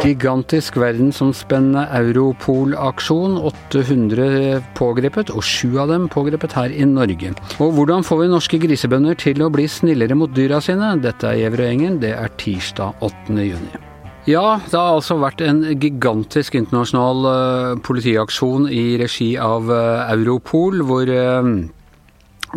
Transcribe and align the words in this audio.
Gigantisk 0.00 0.78
verdensomspennende 0.80 1.82
Europol-aksjon. 1.92 3.36
800 3.50 4.62
pågrepet, 4.78 5.28
og 5.30 5.44
sju 5.44 5.76
av 5.82 5.92
dem 5.92 6.06
pågrepet 6.08 6.56
her 6.56 6.72
i 6.72 6.86
Norge. 6.88 7.34
Og 7.60 7.76
hvordan 7.76 8.06
får 8.06 8.22
vi 8.22 8.30
norske 8.32 8.60
grisebønder 8.62 9.18
til 9.20 9.44
å 9.44 9.50
bli 9.52 9.68
snillere 9.68 10.16
mot 10.16 10.32
dyra 10.32 10.62
sine? 10.64 10.94
Dette 11.04 11.28
er 11.28 11.42
Gjevrøyengen. 11.42 12.00
Det 12.00 12.14
er 12.16 12.32
tirsdag 12.40 13.04
8. 13.04 13.36
juni. 13.44 13.82
Ja, 14.28 14.58
det 14.64 14.76
har 14.76 14.96
altså 14.96 15.18
vært 15.20 15.44
en 15.44 15.62
gigantisk 15.80 16.56
internasjonal 16.56 17.28
uh, 17.28 17.78
politiaksjon 17.84 18.70
i 18.72 18.96
regi 19.00 19.34
av 19.40 19.68
uh, 19.68 20.08
Europol, 20.12 20.80
hvor, 20.88 21.08
uh, 21.08 21.68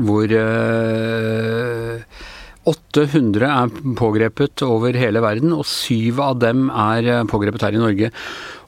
hvor 0.02 0.38
800 2.64 3.44
er 3.44 3.72
pågrepet 4.00 4.64
over 4.64 4.96
hele 4.96 5.22
verden, 5.24 5.52
og 5.56 5.68
syv 5.68 6.22
av 6.24 6.38
dem 6.40 6.70
er 6.70 7.10
eh, 7.12 7.26
pågrepet 7.28 7.66
her 7.68 7.76
i 7.76 7.82
Norge. 7.82 8.12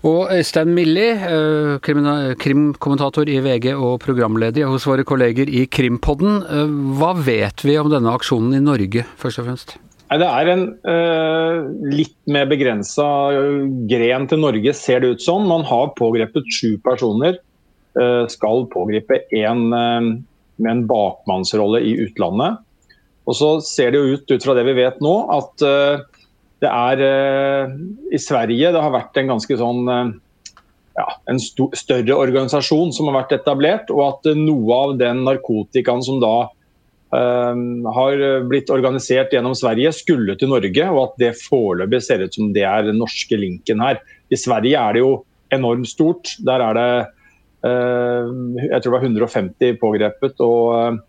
Og 0.06 0.34
Øystein 0.36 0.74
Milli, 0.76 1.08
eh, 1.16 1.78
krimkommentator 2.42 3.32
i 3.32 3.40
VG 3.46 3.72
og 3.74 4.02
programleder 4.04 4.68
hos 4.70 4.86
våre 4.90 5.08
kolleger 5.08 5.50
i 5.50 5.66
Krimpodden. 5.72 6.44
Eh, 6.44 6.76
hva 7.00 7.14
vet 7.16 7.64
vi 7.64 7.80
om 7.80 7.90
denne 7.92 8.12
aksjonen 8.12 8.60
i 8.60 8.64
Norge, 8.64 9.08
først 9.22 9.42
og 9.42 9.50
fremst? 9.50 9.78
Det 10.06 10.28
er 10.30 10.48
en 10.52 10.68
uh, 10.86 11.66
litt 11.90 12.14
mer 12.30 12.46
begrensa 12.48 13.04
gren 13.90 14.28
til 14.30 14.40
Norge, 14.40 14.72
ser 14.78 15.02
det 15.02 15.10
ut 15.16 15.24
som. 15.26 15.48
Man 15.50 15.66
har 15.66 15.90
pågrepet 15.98 16.46
sju 16.54 16.78
personer. 16.86 17.40
Uh, 17.98 18.24
skal 18.30 18.68
pågripe 18.72 19.24
én 19.34 19.66
med 20.62 20.72
en 20.72 20.86
bakmannsrolle 20.90 21.82
i 21.84 21.96
utlandet. 22.06 22.62
Og 23.26 23.38
så 23.38 23.50
ser 23.66 23.94
det 23.94 24.02
jo 24.02 24.18
ut, 24.18 24.30
ut 24.30 24.46
fra 24.46 24.56
det 24.58 24.66
vi 24.68 24.78
vet 24.78 25.02
nå, 25.04 25.14
at 25.34 25.66
uh, 25.66 26.04
det 26.64 26.70
er 26.70 27.02
uh, 27.02 27.74
i 28.14 28.22
Sverige 28.22 28.74
det 28.74 28.84
har 28.84 28.94
vært 28.94 29.18
en 29.20 29.34
ganske 29.34 29.58
sånn 29.60 29.90
uh, 29.90 30.14
ja, 30.96 31.08
en 31.32 31.42
st 31.42 31.68
større 31.76 32.20
organisasjon 32.22 32.94
som 32.96 33.10
har 33.10 33.20
vært 33.24 33.40
etablert, 33.40 33.90
og 33.92 34.04
at 34.06 34.30
noe 34.38 34.78
av 34.78 34.94
den 35.02 35.26
narkotikaen 35.28 36.06
som 36.06 36.22
da 36.24 36.38
har 37.16 38.20
blitt 38.50 38.68
organisert 38.74 39.32
gjennom 39.32 39.54
Sverige, 39.56 39.94
skulle 39.96 40.34
til 40.36 40.50
Norge, 40.52 40.88
og 40.90 40.98
at 41.00 41.14
det 41.22 41.30
foreløpig 41.38 42.02
ser 42.04 42.26
ut 42.26 42.36
som 42.36 42.50
det 42.52 42.66
er 42.68 42.84
den 42.84 42.98
norske 43.00 43.38
linken 43.40 43.80
her. 43.80 44.02
I 44.28 44.40
Sverige 44.40 44.82
er 44.82 44.98
det 44.98 45.04
jo 45.04 45.12
enormt 45.56 45.88
stort. 45.88 46.34
Der 46.44 46.64
er 46.66 46.76
det 46.76 46.90
jeg 47.66 48.78
tror 48.78 48.92
det 48.92 48.96
var 48.96 49.06
150 49.10 49.78
pågrepet. 49.82 50.42
og 50.46 51.00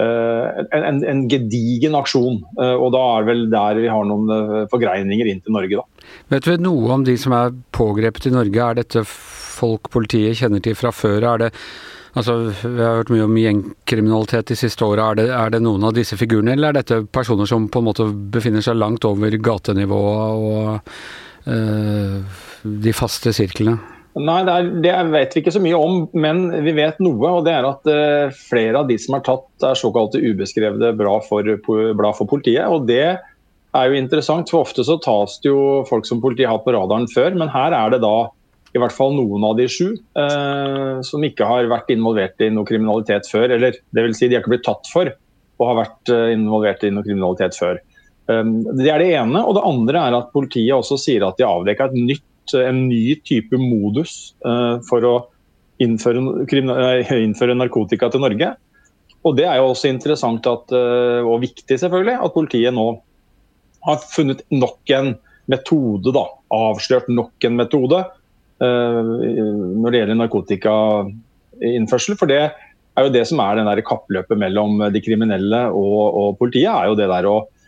en, 0.00 0.84
en, 0.84 1.04
en, 1.04 1.22
gedigen 1.28 1.96
aksjon. 1.98 2.40
Eh, 2.60 2.74
og 2.74 2.92
da 2.94 3.02
er 3.12 3.22
det 3.24 3.30
vel 3.30 3.44
der 3.52 3.80
vi 3.82 3.90
har 3.90 4.08
noen 4.08 4.32
eh, 4.34 4.66
forgreininger 4.70 5.30
inn 5.32 5.42
til 5.44 5.56
Norge, 5.56 5.82
da. 5.82 6.10
Vet 6.32 6.46
du 6.46 6.64
noe 6.64 6.96
om 6.96 7.06
de 7.06 7.16
som 7.20 7.34
er 7.36 7.54
pågrepet 7.74 8.30
i 8.30 8.34
Norge? 8.34 8.66
Er 8.66 8.80
dette 8.80 9.04
folk 9.06 9.90
politiet 9.92 10.38
kjenner 10.40 10.62
til 10.64 10.78
fra 10.78 10.94
før? 10.94 11.32
Er 11.34 11.46
det 11.46 11.54
Altså, 12.18 12.50
Vi 12.50 12.82
har 12.82 12.96
hørt 12.96 13.10
mye 13.14 13.22
om 13.22 13.36
gjengkriminalitet 13.38 14.48
de 14.50 14.56
siste 14.58 14.82
åra. 14.82 15.12
Er, 15.12 15.28
er, 15.30 15.52
det 15.54 15.60
noen 15.62 15.84
av 15.86 15.92
disse 15.94 16.16
figurene, 16.18 16.56
eller 16.56 16.72
er 16.72 16.80
dette 16.80 17.04
personer 17.06 17.46
som 17.46 17.68
på 17.70 17.78
en 17.78 17.86
måte 17.86 18.08
befinner 18.34 18.64
seg 18.66 18.80
langt 18.80 19.06
over 19.06 19.36
gatenivået 19.38 20.40
og 20.42 21.52
øh, 21.54 22.42
de 22.66 22.96
faste 22.98 23.30
sirklene? 23.30 23.99
Nei, 24.18 24.40
det, 24.42 24.52
er, 24.52 24.68
det, 24.82 24.92
vet 25.12 25.34
vi 25.36 25.40
ikke 25.44 25.52
så 25.54 25.60
mye 25.62 25.78
om, 25.78 26.00
men 26.18 26.42
vi 26.64 26.72
vet 26.74 26.98
noe. 27.02 27.28
og 27.30 27.44
det 27.46 27.52
er 27.54 27.66
at 27.68 27.86
uh, 27.86 28.38
Flere 28.48 28.82
av 28.82 28.88
de 28.88 28.96
som 28.98 29.14
er 29.14 29.22
tatt, 29.26 29.46
er 29.62 29.78
såkalte 29.78 30.18
ubeskrevne 30.18 30.90
blad 30.98 31.26
for, 31.28 31.46
blad 31.66 32.18
for 32.18 32.26
politiet. 32.30 32.66
og 32.66 32.88
Det 32.90 33.04
er 33.06 33.86
jo 33.86 34.00
interessant, 34.00 34.50
for 34.50 34.66
ofte 34.66 34.82
så 34.86 34.98
tas 35.02 35.38
det 35.44 35.52
jo 35.52 35.84
folk 35.86 36.08
som 36.08 36.22
politiet 36.22 36.50
har 36.50 36.58
på 36.64 36.74
radaren 36.74 37.06
før. 37.12 37.38
Men 37.38 37.52
her 37.54 37.76
er 37.76 37.94
det 37.94 38.02
da 38.02 38.32
i 38.74 38.82
hvert 38.82 38.94
fall 38.94 39.14
noen 39.14 39.46
av 39.46 39.54
de 39.58 39.66
sju 39.70 39.94
uh, 39.94 40.98
som 41.06 41.26
ikke 41.26 41.46
har 41.46 41.70
vært 41.70 41.90
involvert 41.94 42.42
i 42.42 42.50
noe 42.54 42.66
kriminalitet 42.66 43.30
før. 43.30 43.54
Eller 43.54 43.78
vil 43.94 44.16
si, 44.18 44.26
de 44.26 44.38
har 44.38 44.42
ikke 44.42 44.56
blitt 44.56 44.66
tatt 44.66 44.90
for 44.90 45.12
å 45.60 45.70
ha 45.70 45.76
vært 45.84 46.10
involvert 46.32 46.82
i 46.88 46.90
noe 46.90 47.06
kriminalitet 47.06 47.54
før. 47.58 47.78
Um, 48.30 48.58
det 48.74 48.90
er 48.90 49.02
det 49.02 49.12
ene. 49.20 49.44
Og 49.46 49.54
det 49.54 49.64
andre 49.70 50.02
er 50.02 50.18
at 50.18 50.34
politiet 50.34 50.74
også 50.74 50.98
sier 50.98 51.22
at 51.26 51.38
de 51.38 51.46
har 51.46 51.60
avdekka 51.60 51.92
et 51.92 51.98
nytt 52.10 52.26
en 52.58 52.88
ny 52.88 53.14
type 53.26 53.58
modus 53.60 54.34
uh, 54.46 54.80
for 54.88 55.06
å 55.06 55.14
innføre, 55.80 56.20
innføre, 56.48 57.56
narkotika 57.56 58.10
til 58.12 58.24
Norge. 58.24 58.52
Og 59.20 59.36
Det 59.36 59.46
er 59.46 59.60
jo 59.60 59.70
også 59.70 59.90
interessant 59.92 60.46
at, 60.48 60.72
uh, 60.74 61.20
og 61.26 61.42
viktig 61.44 61.78
selvfølgelig, 61.78 62.16
at 62.20 62.34
politiet 62.36 62.74
nå 62.74 62.88
har 63.86 64.00
funnet 64.12 64.42
nok 64.52 64.94
en 64.96 65.14
metode, 65.50 66.12
da, 66.14 66.26
avslørt 66.52 67.08
nok 67.12 67.46
en 67.48 67.56
metode 67.58 68.00
uh, 68.00 69.02
når 69.04 69.88
det 69.90 70.02
gjelder 70.02 70.20
narkotikainnførsel. 70.20 72.18
For 72.20 72.30
det 72.30 72.42
er 72.48 73.06
jo 73.06 73.14
det 73.14 73.24
som 73.28 73.40
er 73.44 73.60
den 73.60 73.70
der 73.70 73.84
kappløpet 73.86 74.40
mellom 74.40 74.82
de 74.92 75.04
kriminelle 75.04 75.66
og, 75.70 76.02
og 76.20 76.38
politiet. 76.40 76.72
er 76.72 76.90
jo 76.90 76.98
det 76.98 77.08
der 77.12 77.30
å 77.30 77.40
Eh, 77.40 77.59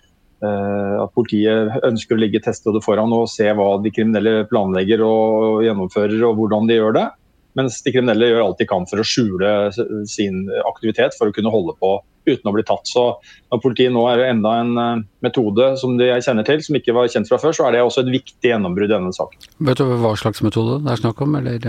at 0.42 1.12
politiet 1.14 1.84
ønsker 1.86 2.16
å 2.16 2.20
ligge 2.20 2.40
testede 2.42 2.80
foran 2.82 3.12
og 3.14 3.28
se 3.30 3.46
hva 3.54 3.76
de 3.82 3.92
kriminelle 3.94 4.42
planlegger 4.50 5.04
og 5.06 5.60
gjennomfører 5.62 6.24
og 6.26 6.40
hvordan 6.40 6.66
de 6.66 6.80
gjør 6.80 6.96
det. 6.98 7.04
Mens 7.58 7.78
de 7.84 7.92
kriminelle 7.94 8.30
gjør 8.30 8.46
alt 8.46 8.62
de 8.62 8.66
kan 8.68 8.88
for 8.88 9.02
å 9.02 9.06
skjule 9.06 9.52
sin 10.08 10.46
aktivitet 10.66 11.14
for 11.18 11.28
å 11.28 11.36
kunne 11.36 11.52
holde 11.52 11.76
på 11.78 11.98
uten 12.28 12.48
å 12.48 12.54
bli 12.54 12.64
tatt. 12.66 12.86
Så 12.88 13.04
når 13.52 13.62
politiet 13.62 13.94
nå 13.94 14.04
er 14.10 14.24
enda 14.28 14.54
en 14.62 14.72
eh, 14.78 15.02
metode 15.24 15.72
som 15.80 15.96
de 15.98 16.10
kjenner 16.22 16.46
til, 16.46 16.62
som 16.64 16.78
ikke 16.78 16.94
var 16.96 17.10
kjent 17.12 17.30
fra 17.30 17.40
før, 17.42 17.56
så 17.56 17.66
er 17.66 17.76
det 17.76 17.82
også 17.84 18.04
et 18.04 18.12
viktig 18.14 18.52
gjennombrudd 18.52 18.90
i 18.90 18.94
denne 18.94 19.12
saken. 19.16 19.50
Vet 19.66 19.82
du 19.82 19.90
hva 20.02 20.14
slags 20.20 20.44
metode 20.44 20.80
det 20.84 20.94
er 20.94 21.02
snakk 21.02 21.22
om, 21.24 21.36
eller? 21.40 21.68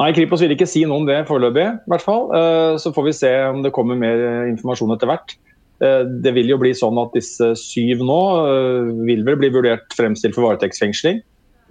Nei, 0.00 0.10
Kripos 0.16 0.42
vil 0.44 0.54
ikke 0.54 0.68
si 0.70 0.86
noe 0.88 1.02
om 1.02 1.08
det 1.08 1.18
foreløpig, 1.28 1.66
i 1.76 1.92
hvert 1.92 2.06
fall. 2.06 2.30
Eh, 2.36 2.74
så 2.82 2.94
får 2.96 3.08
vi 3.10 3.16
se 3.20 3.32
om 3.50 3.64
det 3.66 3.74
kommer 3.76 3.98
mer 3.98 4.22
informasjon 4.52 4.94
etter 4.96 5.10
hvert. 5.10 5.36
Eh, 5.80 6.02
det 6.04 6.34
vil 6.36 6.50
jo 6.52 6.58
bli 6.60 6.74
sånn 6.76 6.98
at 7.00 7.14
disse 7.16 7.54
syv 7.58 8.02
nå 8.04 8.20
eh, 8.44 8.88
vil 9.06 9.24
vel 9.24 9.38
bli 9.40 9.52
vurdert 9.54 9.96
fremstilt 9.96 10.36
for 10.36 10.50
varetektsfengsling. 10.50 11.22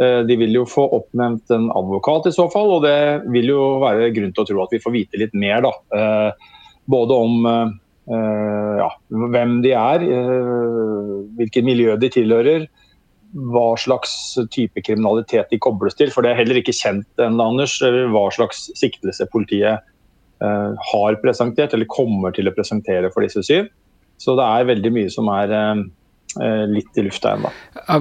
Eh, 0.01 0.21
de 0.25 0.37
vil 0.39 0.55
jo 0.57 0.65
få 0.69 0.87
oppnevnt 0.97 1.53
en 1.53 1.69
advokat 1.77 2.31
i 2.31 2.33
så 2.33 2.47
fall, 2.51 2.73
og 2.77 2.87
det 2.87 3.29
vil 3.29 3.51
jo 3.51 3.67
være 3.83 4.09
grunn 4.15 4.33
til 4.33 4.45
å 4.45 4.49
tro 4.49 4.63
at 4.63 4.73
vi 4.73 4.81
får 4.81 4.95
vite 4.95 5.21
litt 5.21 5.37
mer. 5.37 5.61
da. 5.67 6.33
Både 6.89 7.13
om 7.13 7.45
ja, 8.09 8.87
hvem 9.13 9.51
de 9.61 9.73
er, 9.77 10.01
hvilket 11.37 11.67
miljø 11.67 11.93
de 12.01 12.07
tilhører, 12.09 12.63
hva 13.53 13.75
slags 13.77 14.15
type 14.49 14.81
kriminalitet 14.81 15.51
de 15.53 15.59
kobles 15.61 15.93
til. 15.99 16.09
For 16.09 16.25
det 16.25 16.31
er 16.31 16.39
heller 16.39 16.57
ikke 16.57 16.73
kjent 16.73 17.21
ennå, 17.21 17.51
Anders, 17.51 17.75
hva 17.85 18.23
slags 18.33 18.71
siktelse 18.79 19.29
politiet 19.29 19.85
har 20.39 21.19
presentert 21.21 21.75
eller 21.77 21.91
kommer 21.91 22.33
til 22.33 22.49
å 22.49 22.55
presentere 22.57 23.13
for 23.13 23.27
disse 23.27 23.45
syv. 23.45 23.69
Så 24.19 24.35
det 24.35 24.45
er 24.45 24.67
veldig 24.67 24.91
mye 24.93 25.11
som 25.13 25.29
er 25.31 25.53
eh, 25.55 25.81
eh, 26.43 26.65
litt 26.73 26.99
i 26.99 27.05
lufta 27.05 27.37
ennå. 27.37 27.51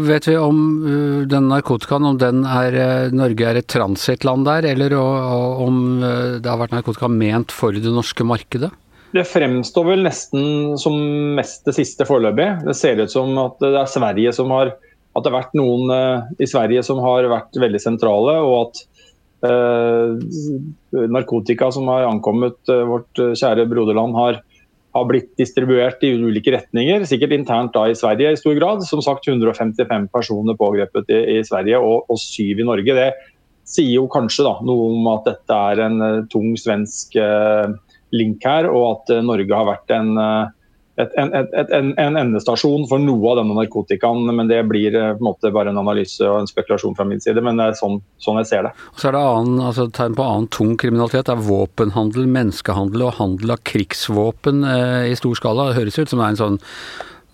Vet 0.08 0.26
vi 0.28 0.34
om 0.40 0.58
uh, 0.82 1.22
den 1.30 1.48
narkotikaen, 1.52 2.08
om 2.10 2.18
den 2.18 2.42
er, 2.42 3.12
Norge 3.14 3.46
er 3.46 3.60
et 3.60 3.70
transittland 3.70 4.48
der, 4.48 4.66
eller 4.74 4.96
om 4.98 5.80
det 6.02 6.48
har 6.48 6.60
vært 6.60 6.74
narkotika 6.74 7.10
ment 7.12 7.54
for 7.54 7.76
det 7.76 7.94
norske 7.94 8.26
markedet? 8.26 8.72
Det 9.14 9.24
fremstår 9.24 9.86
vel 9.86 10.04
nesten 10.04 10.74
som 10.76 10.98
mest 11.38 11.62
det 11.64 11.78
siste 11.78 12.04
foreløpig. 12.04 12.50
Det 12.66 12.74
ser 12.76 13.00
ut 13.00 13.12
som 13.12 13.30
at 13.40 13.56
det 13.62 13.72
er 13.78 13.88
Sverige 13.88 14.34
som 14.36 14.52
har 14.52 14.74
at 15.16 15.24
det 15.24 15.30
har 15.32 15.38
vært 15.38 15.56
noen 15.56 15.88
i 16.38 16.46
Sverige 16.46 16.82
som 16.86 17.00
har 17.02 17.26
vært 17.30 17.56
veldig 17.58 17.80
sentrale, 17.82 18.36
og 18.44 18.68
at 18.68 18.82
uh, 19.48 20.12
narkotika 21.08 21.72
som 21.74 21.88
har 21.90 22.06
ankommet 22.10 22.60
vårt 22.68 23.18
kjære 23.40 23.64
broderland, 23.70 24.14
har 24.18 24.42
har 24.96 25.08
blitt 25.08 25.30
distribuert 25.38 26.02
i 26.06 26.14
ulike 26.16 26.52
retninger, 26.54 27.04
sikkert 27.08 27.34
internt 27.36 27.74
da 27.74 27.84
i 27.88 27.96
Sverige 27.98 28.32
i 28.32 28.40
stor 28.40 28.56
grad. 28.58 28.84
Som 28.88 29.02
sagt 29.04 29.28
155 29.28 30.08
personer 30.14 30.56
pågrepet 30.58 31.10
i, 31.12 31.20
i 31.38 31.42
Sverige 31.46 31.80
og, 31.82 32.08
og, 32.08 32.20
syv 32.22 32.62
i 32.62 32.68
Norge. 32.68 32.96
Det 32.96 33.08
sier 33.68 33.98
jo 33.98 34.06
kanskje 34.10 34.46
da, 34.46 34.54
noe 34.64 34.92
om 34.94 35.10
at 35.12 35.28
dette 35.28 35.58
er 35.72 35.82
en 35.84 35.98
uh, 36.00 36.22
tung 36.32 36.54
svensk 36.56 37.18
uh, 37.20 37.68
link 38.16 38.44
her, 38.48 38.70
og 38.72 38.86
at 38.94 39.18
uh, 39.18 39.24
Norge 39.24 39.52
har 39.52 39.68
vært 39.68 39.92
en 39.92 40.14
uh, 40.16 40.48
et, 40.98 41.14
en, 41.20 41.32
et, 41.34 41.72
en, 41.74 41.92
en, 42.00 42.18
endestasjon 42.18 42.86
for 42.90 43.02
noe 43.02 43.32
av 43.32 43.40
denne 43.40 43.56
narkotikaen. 43.58 44.26
Men 44.34 44.50
det 44.50 44.60
blir 44.70 44.94
eh, 44.98 45.12
på 45.14 45.22
en 45.22 45.28
måte 45.30 45.52
bare 45.54 45.72
en 45.72 45.80
analyse 45.80 46.24
og 46.26 46.42
en 46.42 46.50
spekulasjon 46.50 46.96
fra 46.98 47.06
min 47.08 47.22
side. 47.22 47.42
Men 47.44 47.60
det 47.60 47.68
er 47.70 47.78
sånn, 47.78 48.00
sånn 48.22 48.40
jeg 48.42 48.50
ser 48.50 48.68
det. 48.68 48.74
Så 48.98 49.10
er 49.10 49.16
det 49.16 49.24
annen, 49.32 49.60
altså, 49.70 49.88
tegn 49.94 50.16
på 50.18 50.26
annen 50.26 50.48
tung 50.54 50.74
kriminalitet. 50.80 51.28
Det 51.28 51.36
er 51.36 51.46
våpenhandel, 51.48 52.26
menneskehandel 52.38 53.08
og 53.08 53.18
handel 53.20 53.54
av 53.54 53.62
krigsvåpen 53.68 54.64
eh, 54.66 55.12
i 55.12 55.18
stor 55.18 55.38
skala. 55.38 55.70
Det 55.70 55.80
høres 55.82 56.00
ut 56.00 56.10
som 56.10 56.22
det 56.22 56.26
er 56.26 56.36
en 56.36 56.42
sånn 56.44 56.60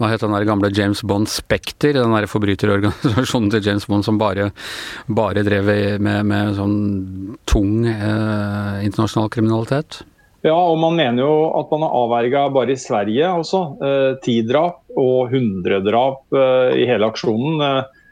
hva 0.02 0.08
het 0.11 0.25
den 0.25 0.32
der 0.34 0.46
gamle 0.49 0.72
James 0.75 1.05
Bond 1.06 1.28
Spekter, 1.31 1.94
den 1.94 2.14
der 2.16 2.26
forbryterorganisasjonen 2.26 3.52
til 3.52 3.62
James 3.62 3.87
Bond 3.87 4.02
som 4.02 4.19
bare, 4.19 4.49
bare 5.06 5.44
drev 5.46 5.70
med, 6.02 6.26
med 6.26 6.56
sånn 6.58 6.75
tung 7.46 7.87
eh, 7.87 8.82
internasjonal 8.88 9.31
kriminalitet? 9.31 10.02
Ja, 10.44 10.55
og 10.58 10.76
man 10.76 10.93
mener 10.99 11.25
jo 11.25 11.35
at 11.56 11.70
man 11.73 11.87
har 11.87 11.94
avverga 12.02 12.44
bare 12.52 12.75
i 12.75 12.81
Sverige 12.81 13.31
også. 13.41 13.61
Eh, 13.81 14.11
ti 14.25 14.43
drap 14.44 14.82
og 14.93 15.32
100 15.32 15.81
drap 15.87 16.37
eh, 16.37 16.82
i 16.82 16.88
hele 16.91 17.08
aksjonen. 17.08 17.62
Eh, 17.64 18.02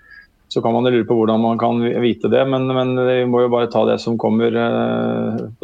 så 0.53 0.63
kan 0.65 0.73
man 0.73 0.89
lure 0.89 1.05
på 1.09 1.17
hvordan 1.19 1.43
man 1.45 1.61
kan 1.61 1.81
vite 2.01 2.31
det, 2.33 2.43
men, 2.49 2.65
men 2.73 2.97
vi 2.97 3.19
må 3.29 3.45
jo 3.45 3.53
bare 3.53 3.69
ta 3.73 3.85
det 3.89 3.99
som 4.01 4.19
kommer 4.21 4.53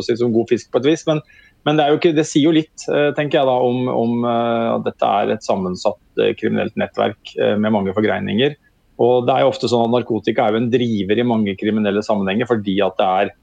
si, 0.00 0.16
som 0.16 0.32
god 0.32 0.48
fisk 0.48 0.70
på 0.72 0.80
et 0.80 0.90
vis. 0.90 1.04
Men, 1.08 1.20
men 1.68 1.80
det, 1.80 1.88
ikke, 1.96 2.14
det, 2.16 2.24
sier 2.28 2.48
jo 2.48 2.54
litt 2.56 2.86
tenker 3.16 3.40
jeg 3.40 3.48
da, 3.50 3.56
om, 3.68 3.90
om 3.92 4.24
at 4.24 4.86
dette 4.86 5.10
er 5.20 5.34
et 5.34 5.44
sammensatt 5.44 6.24
kriminelt 6.40 6.72
nettverk 6.80 7.34
med 7.36 7.74
mange 7.74 7.92
forgreininger. 7.96 8.56
Og 9.04 9.28
det 9.28 9.34
er 9.34 9.44
jo 9.44 9.52
ofte 9.52 9.68
sånn 9.68 9.84
at 9.90 9.92
Narkotika 9.92 10.46
er 10.46 10.56
jo 10.56 10.62
en 10.62 10.72
driver 10.72 11.20
i 11.20 11.28
mange 11.34 11.56
kriminelle 11.60 12.00
sammenhenger 12.04 12.48
fordi 12.48 12.78
at 12.84 12.96
det 12.96 13.12
er 13.20 13.36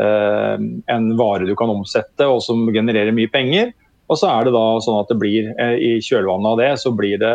en 0.00 1.06
vare 1.18 1.46
du 1.48 1.54
kan 1.58 1.70
omsette 1.72 2.26
og 2.28 2.40
som 2.44 2.66
genererer 2.72 3.12
mye 3.12 3.30
penger. 3.32 3.72
Og 4.10 4.18
så 4.18 4.26
er 4.32 4.46
det 4.46 4.56
da 4.56 4.64
sånn 4.82 5.00
at 5.04 5.10
det 5.12 5.18
blir, 5.22 5.52
eh, 5.54 5.76
i 5.78 5.90
kjølvannet 6.02 6.50
av 6.50 6.58
det, 6.58 6.70
så 6.82 6.90
blir 6.94 7.18
det 7.22 7.34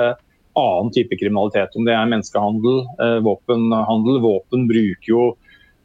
annen 0.60 0.92
type 0.92 1.16
kriminalitet. 1.20 1.76
Om 1.76 1.88
det 1.88 1.96
er 1.96 2.12
menneskehandel, 2.12 2.82
eh, 3.00 3.20
våpenhandel. 3.24 4.20
Våpen 4.24 4.68
bruker 4.68 5.08
jo 5.08 5.38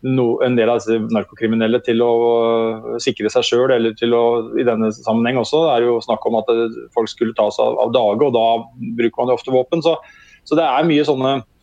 en 0.03 0.56
del 0.56 0.71
av 0.71 0.79
disse 0.81 0.97
narkokriminelle 1.12 1.85
til 1.85 2.00
å 2.00 2.97
sikre 2.99 3.29
seg 3.29 3.44
sjøl, 3.44 3.71
eller 3.71 3.93
til 3.93 4.15
å 4.17 4.59
i 4.59 4.65
denne 4.65 4.88
sammenheng 4.97 5.37
også. 5.37 5.61
Det 5.67 5.73
er 5.77 5.87
jo 5.87 6.00
snakk 6.00 6.25
om 6.27 6.37
at 6.37 6.49
folk 6.94 7.06
skulle 7.06 7.35
tas 7.35 7.59
av, 7.61 7.77
av 7.79 7.93
dage, 7.93 8.25
og 8.25 8.32
da 8.32 8.65
bruker 8.97 9.19
man 9.19 9.29
jo 9.29 9.37
ofte 9.37 9.53
våpen. 9.53 9.82
Så, 9.82 9.99
så 10.49 10.56
det 10.56 10.65
er 10.65 10.88
mye 10.88 11.05
sånne 11.05 11.43
Eh, 11.43 11.60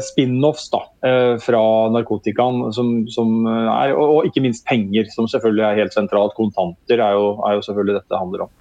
spin-offs 0.00 0.68
da, 0.70 0.80
eh, 1.08 1.38
fra 1.42 1.60
narkotikaen, 1.90 2.72
som, 2.72 2.90
som 3.10 3.46
eh, 3.46 3.70
er, 3.72 3.94
og, 3.98 4.26
ikke 4.28 4.42
minst 4.44 4.66
penger, 4.68 5.08
som 5.10 5.26
selvfølgelig 5.30 5.64
er 5.66 5.80
helt 5.80 5.96
sentralt. 5.96 6.36
Kontanter 6.36 7.02
er 7.02 7.16
jo, 7.16 7.32
er 7.46 7.56
jo, 7.56 7.64
selvfølgelig 7.66 7.96
dette 7.98 8.20
handler 8.20 8.44
om. 8.46 8.52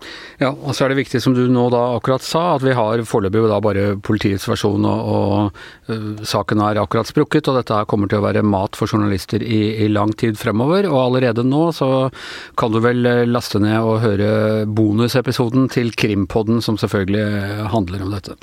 Ja, 0.41 0.51
og 0.51 0.73
så 0.73 0.85
er 0.85 0.93
det 0.93 1.03
viktig, 1.03 1.21
som 1.21 1.35
du 1.37 1.43
nå 1.51 1.67
da 1.73 1.83
akkurat 1.97 2.25
sa, 2.25 2.55
at 2.55 2.65
vi 2.65 2.73
har 2.77 3.03
foreløpig 3.05 3.45
da 3.51 3.61
bare 3.63 3.85
politiets 4.05 4.47
versjon, 4.49 4.87
og, 4.89 5.11
og 5.15 5.91
uh, 5.91 6.25
saken 6.25 6.63
er 6.65 6.81
akkurat 6.81 7.09
sprukket. 7.11 7.51
Og 7.51 7.59
dette 7.59 7.83
kommer 7.91 8.09
til 8.09 8.21
å 8.21 8.25
være 8.25 8.45
mat 8.45 8.77
for 8.77 8.89
journalister 8.89 9.45
i, 9.45 9.61
i 9.85 9.91
lang 9.91 10.15
tid 10.17 10.39
fremover. 10.41 10.89
Og 10.89 10.99
allerede 11.03 11.45
nå 11.45 11.67
så 11.75 12.09
kan 12.57 12.73
du 12.73 12.81
vel 12.83 13.05
laste 13.29 13.61
ned 13.61 13.77
og 13.77 14.01
høre 14.05 14.65
bonusepisoden 14.65 15.69
til 15.73 15.93
Krimpodden, 15.93 16.63
som 16.65 16.79
selvfølgelig 16.81 17.69
handler 17.75 18.05
om 18.05 18.17
dette. 18.17 18.39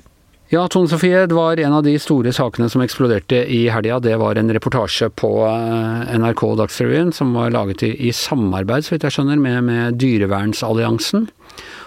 Ja, 0.52 0.66
Tone 0.68 0.84
Sofie, 0.88 1.26
det 1.26 1.32
var 1.34 1.56
en 1.56 1.72
av 1.72 1.82
de 1.86 1.94
store 1.96 2.28
sakene 2.36 2.66
som 2.68 2.82
eksploderte 2.84 3.38
i 3.48 3.62
helga. 3.72 3.96
Det 4.04 4.18
var 4.20 4.36
en 4.36 4.52
reportasje 4.52 5.06
på 5.16 5.30
eh, 5.48 6.10
NRK 6.20 6.42
Dagsrevyen 6.60 7.08
som 7.16 7.30
var 7.32 7.54
laget 7.54 7.86
i, 7.86 7.88
i 8.10 8.10
samarbeid, 8.12 8.84
så 8.84 8.92
vidt 8.92 9.06
jeg 9.08 9.16
skjønner, 9.16 9.40
med, 9.40 9.62
med 9.70 9.96
Dyrevernsalliansen. 10.02 11.24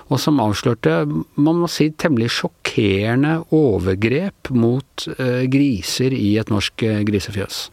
Og 0.09 0.17
som 0.23 0.41
avslørte, 0.41 0.95
man 1.37 1.61
må 1.61 1.69
si, 1.69 1.91
temmelig 1.93 2.31
sjokkerende 2.39 3.35
overgrep 3.53 4.49
mot 4.57 5.07
eh, 5.13 5.45
griser 5.45 6.17
i 6.17 6.33
et 6.41 6.49
norsk 6.49 6.89
eh, 6.89 7.03
grisefjøs. 7.05 7.67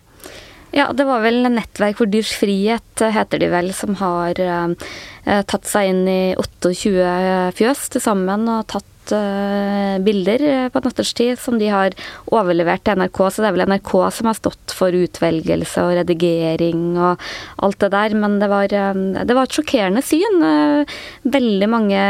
Ja, 0.76 0.90
det 0.92 1.08
var 1.08 1.24
vel 1.24 1.40
Nettverk 1.56 2.04
for 2.04 2.12
dyrs 2.12 2.36
frihet, 2.36 3.00
heter 3.00 3.40
de 3.40 3.48
vel, 3.52 3.72
som 3.76 3.96
har 3.96 4.44
eh, 4.44 4.94
tatt 5.24 5.72
seg 5.72 5.88
inn 5.96 6.04
i 6.04 6.22
28 6.36 7.52
fjøs 7.56 7.92
til 7.96 8.10
sammen 8.12 8.44
og 8.52 8.66
tatt 8.76 8.91
uh, 9.10 9.98
bilder 10.04 10.42
eh, 10.46 10.68
på 10.72 10.80
natterstid 10.84 11.40
som 11.40 11.58
de 11.58 11.68
har 11.72 11.96
overlevert 12.30 12.84
til 12.86 13.00
NRK, 13.00 13.18
så 13.26 13.42
det 13.42 13.48
er 13.48 13.56
vel 13.56 13.64
NRK 13.72 13.92
som 14.14 14.28
har 14.30 14.36
stått 14.38 14.74
for 14.76 14.94
utvelgelse 14.94 15.82
og 15.82 15.96
redigering 15.98 16.84
og 16.94 17.24
alt 17.66 17.80
det 17.82 17.90
der. 17.94 18.16
Men 18.22 18.38
det 18.42 18.50
var, 18.52 18.70
uh, 18.70 19.00
det 19.26 19.36
var 19.38 19.48
et 19.48 19.56
sjokkerende 19.58 20.04
syn. 20.06 20.38
Uh, 20.44 20.98
veldig 21.24 21.70
mange 21.72 22.02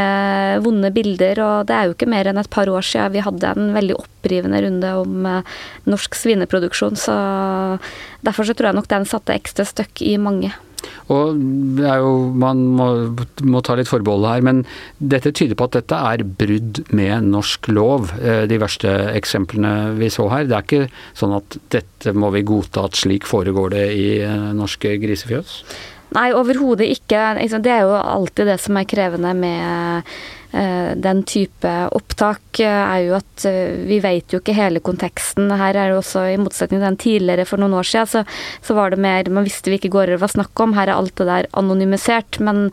vonde 0.65 0.93
bilder, 0.95 1.41
og 1.47 1.71
det 1.71 1.79
er 1.79 1.89
jo 1.89 1.97
ikke 1.97 2.11
mer 2.13 2.29
enn 2.29 2.43
et 2.43 2.53
par 2.53 2.71
år 2.71 2.85
siden 2.87 3.15
vi 3.17 3.25
hadde 3.25 3.55
en 3.55 3.73
veldig 3.77 3.97
opprivende 3.99 4.61
runde 4.67 4.91
om 5.01 5.31
norsk 5.91 6.15
svineproduksjon, 6.19 6.99
så 6.99 7.15
derfor 8.23 8.47
så 8.47 8.55
tror 8.55 8.71
jeg 8.71 8.79
nok 8.79 8.93
den 8.93 9.09
satte 9.09 9.35
ekstra 9.35 9.67
støkk 9.69 10.05
i 10.07 10.19
mange. 10.21 10.53
Og 11.13 11.39
det 11.79 11.87
er 11.89 12.03
jo, 12.03 12.13
Man 12.43 12.65
må, 12.79 12.89
må, 13.45 13.63
ta 13.65 13.77
litt 13.79 13.91
forbehold 13.91 14.27
her, 14.29 14.45
men 14.47 14.65
dette 14.99 15.33
tyder 15.35 15.59
på 15.59 15.69
at 15.69 15.79
dette 15.79 15.99
er 16.13 16.25
brudd 16.25 16.83
med 16.95 17.31
norsk 17.33 17.71
lov. 17.73 18.13
Eh, 18.21 18.45
de 18.51 18.61
verste 18.63 18.91
eksemplene 19.13 19.95
vi 19.99 20.11
så 20.13 20.29
her. 20.33 20.49
Det 20.49 20.59
er 20.59 20.67
ikke 20.67 21.19
sånn 21.19 21.37
at 21.39 21.59
dette 21.75 22.15
må 22.17 22.33
vi 22.35 22.45
godta 22.47 22.87
at 22.89 22.99
slik 22.99 23.29
foregår 23.29 23.75
det 23.77 23.89
i 23.97 24.07
eh, 24.25 24.53
norske 24.57 24.97
grisefjøs? 25.03 25.59
Nei, 26.13 26.29
overhodet 26.37 26.91
ikke. 26.93 27.21
Det 27.65 27.73
er 27.73 27.87
jo 27.87 27.97
alltid 27.97 28.51
det 28.53 28.59
som 28.61 28.77
er 28.77 28.89
krevende 28.89 29.33
med 29.37 30.13
den 30.53 31.23
type 31.25 31.71
opptak, 31.97 32.61
eh, 32.61 32.67
er 32.69 33.07
jo 33.07 33.15
at 33.17 33.45
eh, 33.49 33.73
vi 33.89 33.99
vet 34.05 34.33
jo 34.33 34.41
ikke 34.43 34.57
hele 34.57 34.83
konteksten. 34.85 35.49
Her 35.49 35.77
er 35.77 35.93
det 35.93 35.97
også, 35.97 36.27
i 36.29 36.39
motsetning 36.41 36.81
til 36.81 36.87
den 36.87 36.99
tidligere 37.01 37.47
for 37.49 37.63
noen 37.63 37.77
år 37.79 37.89
siden, 37.89 38.11
så, 38.11 38.23
så 38.61 38.77
var 38.77 38.93
det 38.93 39.01
mer 39.01 39.31
Man 39.33 39.47
visste 39.47 39.73
hvilke 39.73 39.89
gårder 39.93 40.17
det 40.17 40.21
var 40.21 40.33
snakk 40.35 40.61
om. 40.61 40.75
Her 40.77 40.91
er 40.91 40.99
alt 40.99 41.15
det 41.17 41.29
der 41.29 41.49
anonymisert. 41.57 42.39
Men 42.45 42.67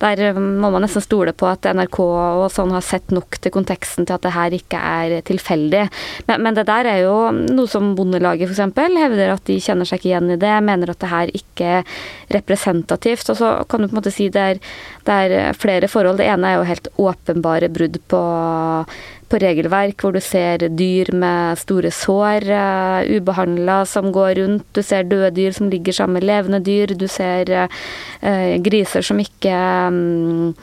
der 0.00 0.32
må 0.36 0.70
man 0.72 0.84
nesten 0.86 1.04
stole 1.04 1.34
på 1.36 1.48
at 1.50 1.68
NRK 1.68 1.98
og 2.00 2.46
sånn 2.52 2.72
har 2.72 2.84
sett 2.84 3.12
nok 3.12 3.38
til 3.42 3.52
konteksten 3.52 4.08
til 4.08 4.16
at 4.16 4.24
det 4.24 4.32
her 4.36 4.56
ikke 4.56 4.80
er 4.80 5.18
tilfeldig. 5.28 5.84
Men, 6.30 6.46
men 6.46 6.56
det 6.56 6.66
der 6.70 6.88
er 6.88 7.02
jo 7.04 7.16
noe 7.34 7.68
som 7.70 7.92
Bondelaget 7.98 8.48
f.eks. 8.48 8.80
hevder 8.96 9.34
at 9.34 9.44
de 9.48 9.58
kjenner 9.60 9.88
seg 9.88 10.00
ikke 10.00 10.12
igjen 10.14 10.32
i 10.32 10.40
det. 10.40 10.54
Mener 10.64 10.94
at 10.94 11.02
det 11.04 11.12
her 11.12 11.34
ikke 11.36 11.70
er 11.80 11.94
representativt. 12.32 13.28
Og 13.32 13.40
så 13.42 13.52
kan 13.68 13.84
du 13.84 13.90
på 13.90 13.96
en 13.96 14.00
måte 14.00 14.14
si 14.14 14.30
det 14.32 14.48
er, 14.54 14.64
det 15.04 15.20
er 15.28 15.56
flere 15.56 15.90
forhold. 15.90 16.20
Det 16.22 16.30
ene 16.32 16.48
er 16.54 16.60
jo 16.60 16.68
helt 16.72 16.92
åpent 16.96 17.25
åpenbare 17.26 17.68
brudd 17.68 17.98
på, 18.08 18.20
på 19.30 19.40
regelverk, 19.42 20.00
hvor 20.00 20.14
du 20.14 20.20
ser 20.22 20.62
dyr 20.78 21.10
med 21.16 21.58
store 21.60 21.90
sår, 21.94 22.46
uh, 22.46 23.02
eh, 23.02 23.16
ubehandla, 23.18 23.80
som 23.88 24.12
går 24.14 24.36
rundt. 24.40 24.66
Du 24.76 24.82
ser 24.82 25.08
døde 25.08 25.34
dyr 25.36 25.56
som 25.56 25.70
ligger 25.70 25.92
sammen 25.92 26.20
med 26.20 26.28
levende 26.28 26.62
dyr. 26.62 26.94
Du 26.94 27.08
ser 27.10 27.50
uh, 27.50 28.54
griser 28.62 29.02
som 29.06 29.18
ikke 29.22 29.54
um, 29.90 30.54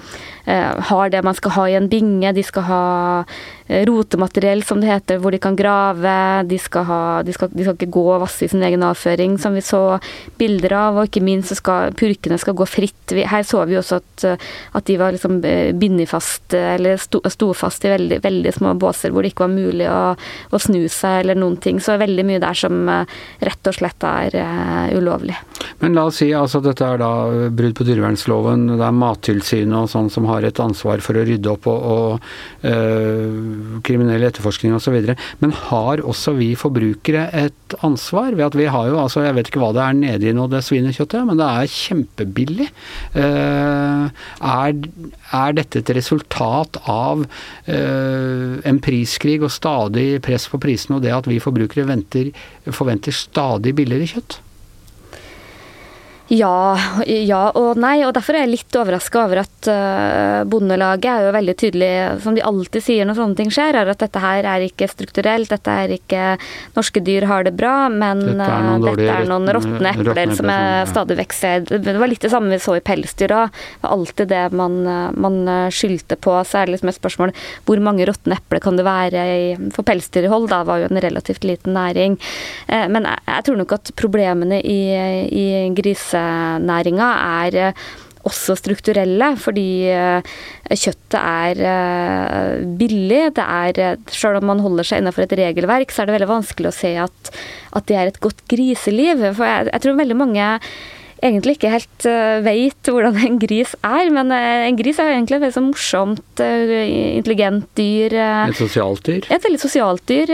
uh, 0.48 0.80
har 0.89 1.12
det 1.12 1.24
man 1.25 1.36
skal 1.36 1.57
ha 1.57 1.68
i 1.68 1.75
en 1.80 1.89
binge. 1.92 2.31
De 2.33 2.44
skal 2.44 2.68
ha 2.69 2.86
rotemateriell, 3.88 4.60
som 4.68 4.81
det 4.81 4.89
heter, 4.89 5.21
hvor 5.24 5.31
de 5.31 5.39
kan 5.42 5.56
grave. 5.56 6.44
De 6.50 6.57
skal, 6.60 6.83
ha, 6.88 7.04
de 7.24 7.33
skal, 7.33 7.50
de 7.54 7.63
skal 7.63 7.77
ikke 7.77 7.94
gå 7.95 8.04
og 8.12 8.25
vasse 8.25 8.44
i 8.44 8.50
sin 8.51 8.63
egen 8.63 8.83
avføring, 8.83 9.38
som 9.39 9.56
vi 9.56 9.63
så 9.63 9.98
bilder 10.38 10.75
av. 10.77 11.00
Og 11.00 11.07
ikke 11.07 11.24
minst 11.24 11.54
så 11.54 11.57
skal 11.62 11.95
purkene 11.98 12.38
skal 12.42 12.57
gå 12.60 12.68
fritt. 12.68 13.15
Her 13.15 13.48
så 13.48 13.63
vi 13.69 13.80
også 13.80 14.01
at, 14.01 14.25
at 14.75 14.89
de 14.89 15.00
var 15.00 15.15
liksom 15.15 15.39
bindet 15.80 16.12
fast, 16.12 16.54
eller 16.54 17.00
sto, 17.01 17.24
sto, 17.31 17.54
fast 17.56 17.88
i 17.88 17.94
veldig, 17.95 18.20
veldig 18.24 18.52
små 18.57 18.74
båser 18.79 19.13
hvor 19.13 19.24
det 19.24 19.33
ikke 19.33 19.48
var 19.48 19.53
mulig 19.53 19.88
å, 19.89 20.01
å, 20.13 20.62
snu 20.62 20.83
seg 20.91 21.24
eller 21.24 21.39
noen 21.39 21.57
ting. 21.63 21.81
Så 21.83 21.98
veldig 22.01 22.25
mye 22.27 22.41
der 22.43 22.57
som 22.57 22.86
rett 22.88 23.69
og 23.69 23.77
slett 23.77 24.05
er 24.07 24.38
uh, 24.39 24.93
ulovlig. 24.98 25.36
Men 25.81 25.98
la 25.98 26.05
oss 26.10 26.22
si 26.22 26.29
altså 26.36 26.62
dette 26.63 26.86
er 26.86 27.01
da 27.01 27.12
brudd 27.53 27.75
på 27.77 27.88
dyrevernsloven, 27.88 28.67
det 28.75 28.86
er 28.86 28.98
Mattilsynet 28.98 29.77
og 29.79 29.91
sånn 29.91 30.12
som 30.13 30.27
har 30.29 30.45
et 30.45 30.60
ansvar 30.63 31.03
for 31.03 31.17
å 31.17 31.25
rydde 31.27 31.51
opp 31.51 31.67
og, 31.72 31.88
og 31.93 32.67
uh, 32.67 33.79
kriminell 33.86 34.27
etterforskning 34.29 34.75
osv. 34.77 35.00
Men 35.43 35.55
har 35.69 36.03
også 36.03 36.36
vi 36.38 36.53
forbrukere 36.60 37.29
et 37.43 37.77
ansvar? 37.83 38.33
ved 38.33 38.45
at 38.45 38.57
vi 38.57 38.67
har 38.72 38.89
jo, 38.89 39.00
altså 39.00 39.24
Jeg 39.24 39.36
vet 39.38 39.50
ikke 39.50 39.62
hva 39.62 39.72
det 39.75 39.83
er 39.83 39.98
nedi 39.98 40.33
nå, 40.36 40.48
det 40.51 40.63
svinekjøttet, 40.65 41.25
men 41.27 41.39
det 41.39 41.48
er 41.48 41.74
kjempebillig. 41.74 42.69
Uh, 43.15 44.10
er, 44.39 44.77
er, 45.31 45.55
dette 45.57 45.81
et 45.81 45.93
resultat 45.98 46.79
av 46.89 47.24
uh, 47.24 48.42
en 48.67 48.79
priskrig 48.83 49.39
og 49.43 49.51
stadig 49.53 50.21
press 50.23 50.50
på 50.51 50.59
prisene, 50.62 50.97
og 50.97 51.05
det 51.05 51.13
at 51.15 51.29
vi 51.29 51.41
forbrukere 51.43 51.88
venter, 51.89 52.31
forventer 52.69 53.15
stadig 53.15 53.75
billigere 53.77 54.09
kjøtt? 54.15 54.39
Ja, 56.32 56.77
ja 57.06 57.42
og 57.60 57.80
nei. 57.80 57.98
Og 58.08 58.13
derfor 58.15 58.38
er 58.38 58.46
jeg 58.46 58.53
litt 58.53 58.77
overraska 58.80 59.25
over 59.25 59.42
at 59.44 59.68
uh, 59.68 60.44
Bondelaget 60.48 61.10
er 61.12 61.25
jo 61.27 61.34
veldig 61.36 61.56
tydelig, 61.60 61.92
som 62.24 62.38
de 62.38 62.46
alltid 62.48 62.86
sier 62.86 63.08
når 63.08 63.20
sånne 63.20 63.39
ting 63.39 63.51
skjer, 63.53 63.75
er 63.82 63.92
at 63.92 64.01
dette 64.03 64.22
her 64.24 64.48
er 64.48 64.63
ikke 64.63 64.88
strukturelt, 64.92 65.51
dette 65.51 65.77
er 65.84 65.96
ikke 65.98 66.24
Norske 66.77 67.03
dyr 67.03 67.27
har 67.30 67.44
det 67.48 67.53
bra, 67.58 67.89
men 67.92 68.22
dette 68.24 68.48
er 68.48 68.63
noen, 68.65 68.86
uh, 68.86 68.89
dette 68.94 69.18
er 69.18 69.30
noen 69.30 69.51
råtne 69.58 69.94
epler 69.94 70.34
som 70.38 70.51
jeg 70.53 70.88
stadig 70.94 71.20
vekk 71.20 71.36
ser. 71.38 71.68
Det 71.68 71.98
var 72.00 72.12
litt 72.12 72.24
det 72.24 72.32
samme 72.34 72.53
vi 72.53 72.62
så 72.63 72.77
i 72.80 72.86
pelsdyr 72.86 73.36
òg. 73.36 73.51
Det 73.53 73.84
var 73.84 73.98
alltid 73.98 74.32
det 74.32 74.44
man, 74.56 74.80
man 75.20 75.38
skyldte 75.74 76.18
på. 76.24 76.38
Så 76.48 76.62
er 76.62 76.68
det 76.68 76.77
liksom 76.77 76.94
et 76.94 77.00
spørsmål 77.00 77.36
hvor 77.68 77.84
mange 77.84 78.08
råtne 78.08 78.39
epler 78.39 78.63
kan 78.63 78.80
det 78.80 78.88
være 78.88 79.27
i, 79.34 79.46
For 79.75 79.86
pelsdyrhold 79.88 80.50
da 80.51 80.63
var 80.68 80.82
jo 80.82 80.89
en 80.89 81.03
relativt 81.03 81.46
liten 81.48 81.75
næring. 81.75 82.18
Uh, 82.70 82.88
men 82.88 83.10
jeg, 83.12 83.25
jeg, 83.27 83.48
tror 83.48 83.60
nok 83.60 83.75
at 83.75 83.94
problemene 84.00 84.62
i, 84.63 84.80
i 85.27 85.46
grise 85.75 86.12
grisenæringa 86.13 87.10
er 87.43 87.60
eh, 87.70 87.84
også 88.24 88.55
strukturelle, 88.55 89.34
fordi 89.38 89.89
eh, 89.91 90.24
kjøttet 90.72 91.20
er 91.20 91.63
eh, 91.67 92.63
billig. 92.79 93.34
Det 93.36 93.43
er, 93.43 93.98
selv 94.08 94.39
om 94.39 94.48
man 94.53 94.63
holder 94.63 94.88
seg 94.88 95.01
innenfor 95.01 95.25
et 95.25 95.38
regelverk, 95.38 95.91
så 95.91 96.03
er 96.03 96.08
det 96.08 96.17
veldig 96.20 96.32
vanskelig 96.32 96.72
å 96.72 96.75
se 96.77 96.96
at, 97.03 97.34
at 97.75 97.88
det 97.89 98.00
er 98.00 98.12
et 98.12 98.22
godt 98.24 98.46
griseliv. 98.48 99.25
For 99.34 99.46
jeg, 99.48 99.72
jeg 99.74 99.84
tror 99.84 100.00
veldig 100.00 100.20
mange 100.20 100.51
egentlig 101.24 101.58
ikke 101.58 101.72
helt 101.72 102.08
uh, 102.10 102.44
vet 102.44 102.89
hvordan 102.89 103.18
en 103.24 103.39
gris 103.42 103.74
er. 103.80 104.12
Men 104.13 104.32
uh, 104.34 104.68
en 104.68 104.80
gris 104.80 105.00
er 105.00 105.10
jo 105.10 105.18
egentlig 105.18 105.38
et 105.38 105.46
veldig 105.46 105.58
sånn 105.58 105.70
morsomt, 105.72 106.24
uh, 106.44 106.74
intelligent 107.18 107.68
dyr. 107.80 108.15
et 108.18 108.60
sosialt 108.60 109.03
dyr? 109.08 109.27
Et 109.34 109.48
veldig 109.48 109.62
sosialt 109.62 110.03
dyr. 110.10 110.34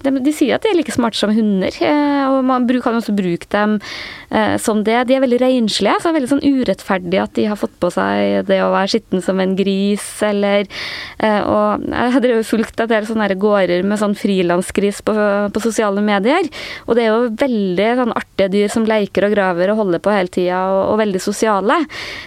De, 0.00 0.14
de, 0.20 0.34
sier 0.34 0.56
at 0.56 0.64
de 0.64 0.72
er 0.72 0.78
like 0.78 0.94
smarte 0.94 1.18
som 1.20 1.32
hunder, 1.34 1.74
og 2.30 2.40
man 2.46 2.66
kan 2.80 2.96
også 2.96 3.14
bruke 3.16 3.48
dem 3.50 3.78
som 4.62 4.84
det. 4.86 4.96
De 5.08 5.16
er 5.16 5.22
veldig 5.24 5.40
renslige, 5.42 5.96
så 5.98 6.06
det 6.06 6.10
er 6.10 6.16
veldig 6.18 6.30
sånn 6.30 6.44
urettferdig 6.46 7.18
at 7.18 7.32
de 7.34 7.46
har 7.50 7.58
fått 7.58 7.74
på 7.82 7.90
seg 7.92 8.46
det 8.48 8.60
å 8.62 8.70
være 8.72 8.92
skitten 8.92 9.24
som 9.24 9.40
en 9.42 9.56
gris, 9.58 10.06
eller 10.24 10.68
Og 11.20 11.82
jeg 11.90 12.14
har 12.14 12.22
drevet 12.22 12.46
fulgt 12.46 12.80
en 12.80 12.90
del 12.90 13.08
sånne 13.08 13.28
gårder 13.40 13.82
med 13.86 14.00
sånn 14.00 14.14
frilansgris 14.18 15.02
på, 15.06 15.14
på 15.50 15.64
sosiale 15.64 16.04
medier, 16.04 16.46
og 16.86 16.96
det 16.96 17.04
er 17.04 17.10
jo 17.10 17.34
veldig 17.42 17.90
sånn 18.02 18.16
artige 18.16 18.52
dyr 18.54 18.72
som 18.72 18.86
leker 18.88 19.26
og 19.26 19.34
graver 19.34 19.59
prøver 19.60 19.74
å 19.74 19.80
holde 19.80 20.00
på 20.00 20.12
hele 20.14 20.32
tida, 20.32 20.60
og, 20.72 20.82
og, 20.92 20.98
veldig 21.00 21.20
sosiale. 21.22 21.78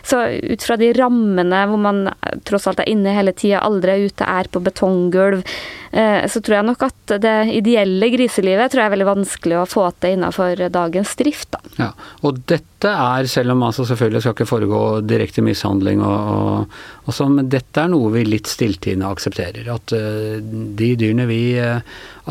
Så 0.05 0.21
ut 0.53 0.65
fra 0.65 0.77
de 0.77 0.91
rammene 0.97 1.63
hvor 1.69 1.81
man 1.81 2.05
tross 2.45 2.67
alt 2.69 2.83
er 2.83 2.91
inne 2.91 3.15
hele 3.15 3.33
tida, 3.33 3.63
aldri 3.63 3.93
er 3.93 4.09
ute, 4.09 4.27
er 4.27 4.49
på 4.51 4.61
betonggulv, 4.63 5.43
eh, 5.91 6.25
så 6.29 6.41
tror 6.41 6.59
jeg 6.59 6.67
nok 6.69 6.85
at 6.87 7.15
det 7.23 7.35
ideelle 7.53 8.09
griselivet 8.13 8.71
tror 8.71 8.83
jeg 8.83 8.91
er 8.91 8.95
veldig 8.95 9.09
vanskelig 9.09 9.59
å 9.59 9.67
få 9.69 9.87
til 9.99 10.17
innenfor 10.17 10.65
dagens 10.73 11.15
drift. 11.19 11.49
Da. 11.53 11.61
Ja, 11.79 11.89
og 12.23 12.41
dette 12.49 12.91
er, 12.91 13.29
selv 13.31 13.55
om 13.55 13.63
altså 13.65 13.85
selvfølgelig 13.87 14.23
skal 14.23 14.35
ikke 14.35 14.49
foregå 14.49 14.81
direkte 15.07 15.43
mishandling 15.45 16.03
og, 16.03 16.33
og, 16.33 16.81
og 17.07 17.15
sånn, 17.15 17.37
men 17.39 17.51
dette 17.51 17.85
er 17.85 17.93
noe 17.93 18.11
vi 18.13 18.25
litt 18.27 18.51
stilltiende 18.51 19.09
aksepterer. 19.09 19.69
At 19.73 19.95
uh, 19.95 20.35
de 20.41 20.91
dyrene 20.99 21.29
vi 21.29 21.43
uh, 21.61 21.79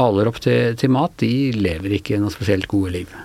aler 0.03 0.29
opp 0.29 0.43
til, 0.45 0.77
til 0.79 0.93
mat, 0.93 1.17
de 1.23 1.33
lever 1.57 1.99
ikke 1.99 2.21
noe 2.21 2.35
spesielt 2.35 2.69
gode 2.71 2.93
liv. 3.01 3.17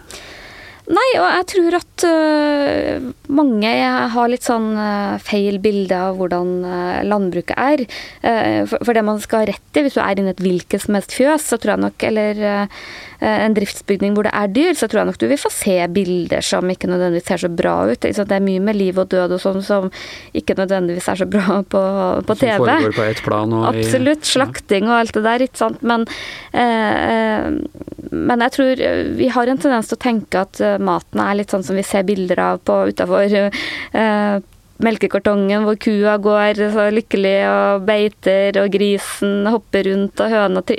Nei, 0.88 1.08
og 1.20 1.26
jeg 1.28 1.46
tror 1.52 1.76
at 1.82 2.04
uh, 2.08 3.08
mange 3.36 3.72
har 4.14 4.30
litt 4.32 4.46
sånn 4.48 4.70
uh, 4.80 5.18
feil 5.20 5.58
bilde 5.60 5.98
av 6.00 6.16
hvordan 6.16 6.54
uh, 6.64 7.02
landbruket 7.04 7.60
er. 7.60 7.84
For, 8.24 8.80
for, 8.80 8.94
det 8.96 9.04
man 9.04 9.20
skal 9.24 9.44
ha 9.44 9.50
rett 9.52 9.80
i, 9.80 9.84
hvis 9.84 9.98
du 9.98 10.02
er 10.04 10.22
inne 10.22 10.32
i 10.32 10.38
et 10.38 10.46
hvilket 10.46 10.86
som 10.86 10.96
helst 10.96 11.16
fjøs, 11.18 11.50
så 11.52 11.60
tror 11.60 11.76
jeg 11.76 11.84
nok, 11.84 12.08
eller 12.08 12.42
en 13.20 13.56
driftsbygning 13.58 14.14
hvor 14.16 14.28
det 14.28 14.34
er 14.38 14.52
dyr, 14.54 14.74
så 14.78 14.88
tror 14.90 15.02
jeg 15.02 15.10
nok 15.10 15.20
du 15.22 15.28
vil 15.32 15.40
få 15.42 15.52
se 15.54 15.78
bilder 15.94 16.46
som 16.46 16.70
ikke 16.70 16.90
nødvendigvis 16.92 17.28
ser 17.32 17.42
så 17.42 17.50
bra 17.50 17.76
ut. 17.90 18.06
Det 18.06 18.26
er 18.38 18.44
mye 18.44 18.64
med 18.64 18.78
liv 18.78 19.00
og 19.02 19.10
død 19.14 19.38
og 19.38 19.42
sånn 19.42 19.64
som 19.66 19.88
ikke 20.38 20.58
nødvendigvis 20.60 21.10
er 21.14 21.22
så 21.22 21.30
bra 21.30 21.62
på, 21.76 21.84
på 22.28 22.38
TV. 22.38 22.58
Som 22.58 22.66
foregår 22.66 22.98
på 22.98 23.08
ett 23.08 23.24
plan 23.26 23.56
og 23.58 23.70
Absolutt. 23.72 24.28
Slakting 24.28 24.90
og 24.90 25.00
alt 25.00 25.16
det 25.18 25.24
der, 25.26 25.46
ikke 25.48 25.62
sant. 25.64 25.82
Men, 25.88 26.06
eh, 26.52 27.48
men 28.12 28.46
jeg 28.46 28.56
tror 28.58 28.84
vi 29.18 29.32
har 29.34 29.50
en 29.50 29.64
tendens 29.64 29.90
til 29.90 29.98
å 29.98 30.04
tenke 30.04 30.46
at 30.46 30.62
maten 30.84 31.24
er 31.24 31.40
litt 31.40 31.54
sånn 31.54 31.66
som 31.66 31.78
vi 31.78 31.86
ser 31.88 32.06
bilder 32.08 32.44
av 32.44 32.62
på 32.68 32.84
utafor 32.92 33.40
eh, 33.40 34.38
melkekartongen 34.84 35.66
hvor 35.66 35.78
kua 35.82 36.18
går 36.22 36.62
så 36.74 36.88
lykkelig 36.94 37.36
og 37.50 37.86
beiter, 37.88 38.60
og 38.62 38.72
grisen 38.74 39.48
hopper 39.50 39.88
rundt, 39.90 40.22
og 40.24 40.34
høna 40.34 40.64
det, 40.68 40.78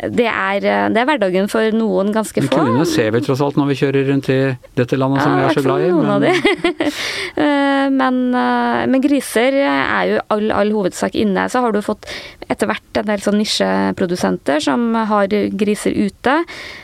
det, 0.00 0.28
er, 0.28 0.68
det 0.92 1.02
er 1.02 1.08
hverdagen 1.08 1.50
for 1.50 1.74
noen 1.76 2.12
ganske 2.14 2.44
få. 2.46 2.50
Kuene 2.54 2.86
ser 2.88 3.12
vi 3.14 3.22
tross 3.24 3.42
alt 3.44 3.58
når 3.60 3.72
vi 3.72 3.78
kjører 3.82 4.08
rundt 4.12 4.30
i 4.32 4.38
dette 4.78 4.98
landet 4.98 5.24
som 5.24 5.36
vi 5.36 5.46
er 5.46 5.58
så 5.58 5.64
glad 5.64 5.84
i. 5.84 5.90
Noen 5.92 6.08
men... 6.08 6.14
av 6.16 6.26
de. 6.26 6.92
Eh, 7.38 7.86
men, 7.92 8.16
eh, 8.34 8.84
men, 8.90 9.02
griser 9.02 9.54
er 9.62 10.08
jo 10.10 10.16
all, 10.34 10.48
all 10.54 10.72
hovedsak 10.74 11.14
inne. 11.18 11.44
Så 11.52 11.60
har 11.62 11.74
du 11.74 11.78
fått 11.84 12.08
etter 12.50 12.66
hvert 12.66 12.98
en 12.98 13.06
del 13.06 13.22
sånn 13.22 13.38
nisjeprodusenter 13.38 14.62
som 14.64 14.88
har 15.10 15.30
griser 15.60 15.94
ute, 15.94 16.34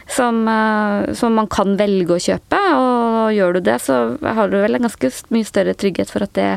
som, 0.07 0.45
eh, 0.51 1.11
som 1.19 1.35
man 1.35 1.49
kan 1.51 1.75
velge 1.81 2.15
å 2.15 2.23
kjøpe. 2.23 2.61
Og 2.79 2.84
gjør 3.33 3.57
du 3.57 3.65
det, 3.65 3.79
så 3.85 4.17
har 4.21 4.51
du 4.51 4.59
vel 4.61 4.77
en 4.77 4.87
ganske 4.87 5.11
mye 5.35 5.47
større 5.49 5.75
trygghet 5.79 6.11
for 6.13 6.27
at 6.27 6.35
det, 6.37 6.51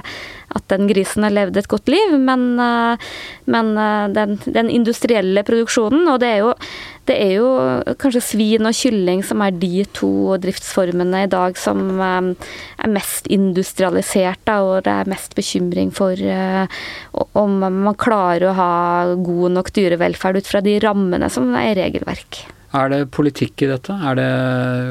at 0.56 0.68
den 0.72 0.88
grisen 0.90 1.26
har 1.26 1.34
levd 1.36 1.60
et 1.60 1.70
godt 1.70 1.90
liv, 1.92 2.16
men, 2.20 2.46
eh, 2.60 3.08
men 3.52 3.72
eh, 3.78 4.08
den, 4.16 4.38
den, 4.46 4.72
industrielle 4.74 5.44
produksjonen, 5.48 6.08
og 6.12 6.22
det 6.24 6.30
er, 6.32 6.38
jo, 6.46 6.54
det 7.10 7.18
er 7.24 7.32
jo 7.36 7.50
kanskje 8.02 8.24
svin 8.24 8.70
og 8.70 8.78
kylling 8.78 9.24
som 9.28 9.44
er 9.46 9.56
de 9.60 9.86
to 9.98 10.12
driftsformene 10.44 11.26
i 11.26 11.32
dag 11.32 11.60
som 11.60 11.86
eh, 12.00 12.50
er 12.84 12.94
mest 12.96 13.30
industrialisert, 13.34 14.44
da, 14.48 14.60
og 14.66 14.84
det 14.88 14.94
er 14.94 15.14
mest 15.14 15.36
bekymring 15.38 15.94
for 15.96 16.16
om 17.38 17.58
man 17.62 17.96
klarer 18.00 18.50
å 18.50 18.58
ha 18.58 18.74
god 19.16 19.58
nok 19.58 19.74
dyrevelferd 19.76 20.42
ut 20.42 20.50
fra 20.50 20.64
de 20.66 20.78
rammene 20.84 21.30
som 21.34 21.52
er 21.60 21.76
regelverk. 21.80 22.46
Er 22.76 22.90
det 22.92 23.12
politikk 23.16 23.64
i 23.64 23.70
dette? 23.70 23.96
Det, 24.20 24.28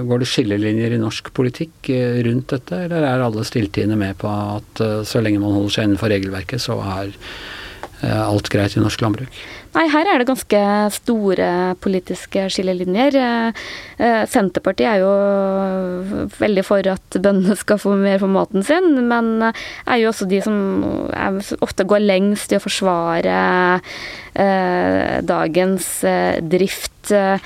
går 0.09 0.23
det 0.23 0.28
skillelinjer 0.30 0.95
i 0.97 1.00
norsk 1.02 1.28
politikk 1.37 1.90
eh, 1.92 2.23
rundt 2.25 2.54
dette, 2.54 2.78
eller 2.87 3.04
er 3.04 3.25
alle 3.26 3.45
stilltiende 3.45 3.99
med 4.00 4.16
på 4.23 4.30
at 4.30 4.80
eh, 4.80 5.02
så 5.04 5.21
lenge 5.21 5.42
man 5.42 5.52
holder 5.59 5.75
seg 5.75 5.88
innenfor 5.90 6.12
regelverket, 6.12 6.62
så 6.64 6.78
er 6.80 7.12
eh, 8.00 8.23
alt 8.23 8.49
greit 8.52 8.78
i 8.78 8.85
norsk 8.85 9.04
landbruk? 9.04 9.40
Nei, 9.76 9.85
her 9.92 10.09
er 10.09 10.23
det 10.23 10.28
ganske 10.30 10.61
store 10.95 11.49
politiske 11.85 12.47
skillelinjer. 12.52 13.18
Senterpartiet 14.33 14.88
er 14.88 15.02
jo 15.02 16.30
veldig 16.40 16.64
for 16.64 16.88
at 16.88 17.18
bøndene 17.21 17.59
skal 17.61 17.80
få 17.83 17.92
mer 18.00 18.23
for 18.23 18.33
maten 18.33 18.64
sin, 18.64 19.02
men 19.11 19.50
er 19.50 20.00
jo 20.00 20.09
også 20.14 20.30
de 20.30 20.40
som 20.45 20.56
ofte 21.61 21.85
går 21.85 22.06
lengst 22.06 22.54
i 22.54 22.56
å 22.56 22.64
forsvare 22.64 23.37
dagens 25.28 25.92
drift 26.49 26.97
Eh, 27.11 27.40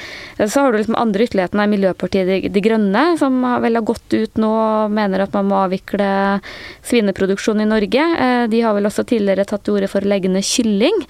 så 0.48 0.60
har 0.60 0.72
du 0.72 0.78
liksom 0.78 0.94
andre 0.94 1.24
ytterligheten 1.24 1.60
av 1.60 1.68
Miljøpartiet 1.68 2.52
de, 2.52 2.62
Grønne, 2.64 3.04
som 3.18 3.40
vel 3.62 3.78
har 3.78 3.86
gått 3.86 4.14
ut 4.14 4.40
nå 4.40 4.50
og 4.50 4.94
mener 4.94 5.24
at 5.24 5.34
man 5.36 5.48
må 5.50 5.60
avvikle 5.64 6.40
svineproduksjon 6.86 7.62
i 7.62 7.68
Norge. 7.68 8.06
Eh, 8.24 8.44
de 8.52 8.62
har 8.64 8.76
vel 8.76 8.88
også 8.88 9.06
tidligere 9.08 9.46
tatt 9.48 9.64
til 9.66 9.78
orde 9.78 9.90
for 9.92 10.04
å 10.04 10.12
legge 10.12 10.32
ned 10.32 10.46
kylling. 10.46 11.04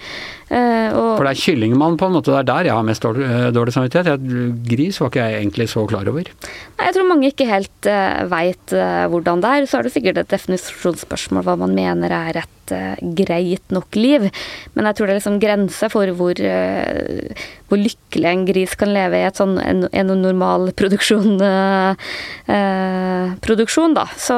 Eh, 0.51 0.91
og 0.91 1.15
for 1.15 1.23
det 1.23 1.31
er 1.31 1.41
kyllingmann, 1.45 1.95
på 1.99 2.09
en 2.09 2.15
måte, 2.17 2.33
det 2.33 2.41
er 2.41 2.47
der 2.49 2.67
jeg 2.67 2.75
har 2.75 2.87
mest 2.87 3.05
dårlig, 3.05 3.27
dårlig 3.55 3.75
samvittighet. 3.75 4.25
Gris 4.67 4.99
var 4.99 5.11
ikke 5.11 5.27
jeg 5.27 5.37
egentlig 5.39 5.67
så 5.71 5.85
klar 5.87 6.09
over. 6.11 6.27
Nei, 6.27 6.87
Jeg 6.89 6.95
tror 6.97 7.07
mange 7.07 7.29
ikke 7.31 7.47
helt 7.47 7.87
uh, 7.87 8.23
veit 8.31 8.75
uh, 8.75 9.05
hvordan 9.13 9.43
det 9.43 9.53
er. 9.53 9.69
Så 9.69 9.79
er 9.79 9.87
det 9.87 9.93
sikkert 9.95 10.19
et 10.19 10.33
definisjonsspørsmål 10.33 11.47
hva 11.47 11.55
man 11.63 11.77
mener 11.77 12.17
er 12.17 12.41
et 12.71 12.99
uh, 13.01 13.13
greit 13.17 13.73
nok 13.73 13.95
liv. 13.99 14.27
Men 14.75 14.89
jeg 14.89 14.97
tror 14.97 15.07
det 15.07 15.15
er 15.15 15.19
liksom 15.19 15.39
grense 15.41 15.89
for 15.93 16.11
hvor, 16.17 16.39
uh, 16.39 17.47
hvor 17.69 17.81
lykkelig 17.81 18.29
en 18.31 18.45
gris 18.49 18.75
kan 18.79 18.93
leve 18.93 19.19
i 19.19 19.25
et 19.27 19.39
sånn, 19.39 19.57
en, 19.61 19.85
en 19.91 20.13
normal 20.21 20.71
produksjon, 20.77 21.37
uh, 21.41 23.35
produksjon 23.43 23.97
da. 23.97 24.07
Så 24.19 24.37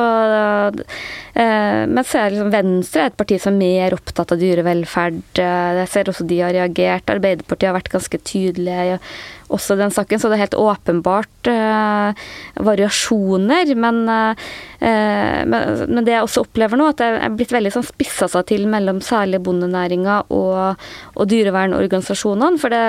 men 1.33 2.05
så 2.05 2.19
er 2.19 2.29
liksom 2.29 2.51
Venstre 2.53 3.07
et 3.07 3.15
parti 3.17 3.39
som 3.41 3.55
er 3.55 3.61
mer 3.63 3.95
opptatt 3.95 4.35
av 4.35 4.37
dyrevelferd. 4.37 5.39
Jeg 5.39 5.89
ser 5.89 6.11
også 6.11 6.27
de 6.29 6.37
har 6.43 6.53
reagert. 6.53 7.09
Arbeiderpartiet 7.09 7.71
har 7.71 7.77
vært 7.79 7.89
ganske 7.89 8.19
tydelige 8.21 8.99
også 9.53 9.77
den 9.79 9.93
saken, 9.93 10.19
så 10.19 10.29
det 10.29 10.37
er 10.37 10.45
helt 10.45 10.57
åpenbart 10.59 11.49
eh, 11.51 12.23
variasjoner. 12.65 13.73
Men, 13.79 14.01
eh, 14.09 14.51
men, 15.47 15.85
men, 15.87 16.01
det 16.03 16.15
jeg 16.15 16.25
også 16.25 16.43
opplever 16.43 16.79
nå, 16.79 16.89
at 16.91 17.01
det 17.01 17.09
er 17.27 17.35
blitt 17.37 17.53
veldig 17.55 17.71
sånn 17.75 17.87
spissa 17.87 18.27
seg 18.31 18.47
til 18.49 18.65
mellom 18.71 18.99
særlig 19.03 19.39
bondenæringa 19.45 20.19
og, 20.33 20.81
og 21.13 21.29
dyrevernorganisasjonene. 21.31 22.59
For 22.61 22.73
det, 22.73 22.83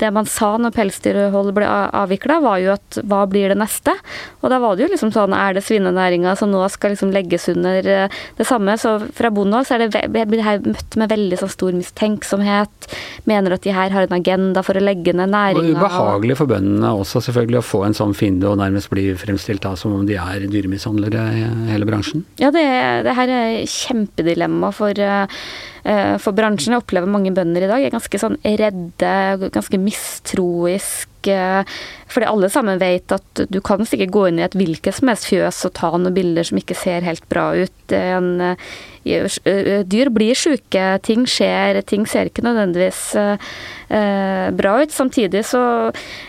det, 0.00 0.12
man 0.14 0.28
sa 0.30 0.54
når 0.58 0.74
pelsdyrhold 0.76 1.52
ble 1.56 1.68
avvikla, 1.68 2.40
var 2.44 2.62
jo 2.62 2.74
at 2.76 3.00
hva 3.06 3.22
blir 3.30 3.52
det 3.52 3.60
neste? 3.60 3.94
Og 4.42 4.50
da 4.52 4.60
var 4.62 4.76
det 4.76 4.86
jo 4.86 4.92
liksom 4.94 5.12
sånn, 5.14 5.36
er 5.36 5.56
det 5.56 5.64
svinenæringa 5.66 6.34
som 6.38 6.50
nå 6.52 6.64
skal 6.72 6.94
liksom 6.96 7.12
legges 7.14 7.48
under 7.52 8.08
det 8.08 8.48
samme? 8.48 8.76
Så 8.80 8.96
fra 9.14 9.30
bondehold 9.34 9.68
så 9.68 9.76
er 9.76 9.86
det, 9.86 10.06
det 10.10 10.42
her 10.42 10.62
møtt 10.64 10.98
med 10.98 11.12
veldig 11.12 11.38
sånn 11.42 11.52
stor 11.52 11.76
mistenksomhet. 11.76 12.90
Mener 13.28 13.56
at 13.56 13.64
de 13.66 13.74
her 13.74 13.92
har 13.94 14.08
en 14.08 14.18
agenda 14.18 14.64
for 14.66 14.78
å 14.78 14.82
legge 14.82 15.14
ned 15.16 15.32
næringa 15.32 15.81
ubehagelig 15.82 16.38
for 16.38 16.50
bøndene 16.50 16.92
også 16.94 17.22
selvfølgelig 17.26 17.60
å 17.60 17.66
få 17.66 17.82
en 17.86 17.96
sånn 17.96 18.14
fiende 18.16 18.48
og 18.50 18.60
nærmest 18.60 18.90
bli 18.92 19.10
fremstilt 19.18 19.64
da 19.64 19.74
som 19.78 19.96
om 19.98 20.06
de 20.08 20.16
er 20.20 20.46
dyremishandlere 20.52 21.26
hele 21.70 21.88
bransjen? 21.88 22.24
Ja, 22.40 22.52
det, 22.54 22.64
det 23.06 23.16
her 23.18 23.34
er 23.34 23.58
kjempedilemma 23.68 24.72
for, 24.76 24.96
uh, 24.96 25.44
for 25.82 26.36
bransjen. 26.36 26.76
Jeg 26.76 26.82
opplever 26.84 27.10
mange 27.10 27.32
bønder 27.34 27.64
i 27.64 27.70
dag 27.70 27.82
er 27.82 27.94
ganske 27.94 28.20
sånn 28.22 28.36
redde, 28.44 29.14
ganske 29.50 29.80
mistroisk 29.82 31.08
fordi 31.22 32.26
alle 32.26 32.48
sammen 32.50 32.80
vet 32.80 33.12
at 33.14 33.42
du 33.48 33.60
kan 33.64 33.86
sikkert 33.86 34.10
gå 34.10 34.24
inn 34.28 34.40
i 34.40 34.46
et 34.46 34.56
hvilket 34.58 34.96
som 34.96 35.10
helst 35.10 35.28
fjøs 35.30 35.60
og 35.68 35.74
ta 35.78 35.92
noen 35.94 36.14
bilder 36.14 36.46
som 36.48 36.58
ikke 36.58 36.74
ser 36.74 37.06
helt 37.06 37.24
bra 37.30 37.52
ut. 37.54 37.94
En, 37.94 38.56
dyr 39.02 40.10
blir 40.14 40.38
sjuke, 40.38 40.84
ting 41.06 41.24
skjer, 41.26 41.80
ting 41.88 42.06
ser 42.06 42.30
ikke 42.30 42.44
nødvendigvis 42.46 43.02
eh, 43.18 44.50
bra 44.58 44.74
ut. 44.82 44.94
Samtidig 44.94 45.44
så 45.48 45.62